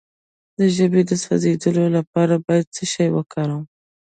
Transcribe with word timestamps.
د 0.57 0.59
ژبې 0.75 1.01
د 1.09 1.11
سوځیدو 1.23 1.83
لپاره 1.97 2.33
باید 2.45 2.67
څه 2.75 2.83
شی 2.93 3.07
وکاروم؟ 3.15 3.63